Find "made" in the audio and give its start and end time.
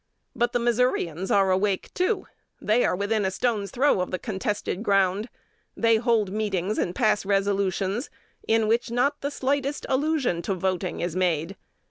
11.15-11.55